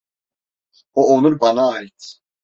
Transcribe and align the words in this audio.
O 0.99 1.01
onur 1.15 1.33
bana 1.41 1.65
ait. 1.79 1.99